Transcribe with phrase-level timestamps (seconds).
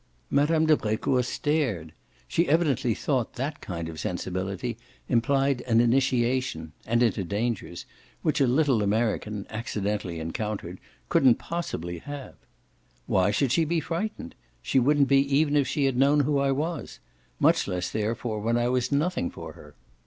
[0.31, 0.65] Mme.
[0.65, 1.93] de Brecourt stared;
[2.27, 7.85] she evidently thought that kind of sensibility implied an initiation and into dangers
[8.23, 12.33] which a little American accidentally encountered couldn't possibly have.
[13.05, 14.33] "Why should she be frightened?
[14.63, 16.97] She wouldn't be even if she had known who I was;
[17.39, 19.75] much less therefore when I was nothing for her."